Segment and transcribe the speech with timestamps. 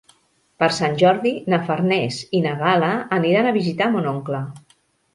[0.63, 4.45] Per Sant Jordi na Farners i na Gal·la aniran a visitar mon oncle.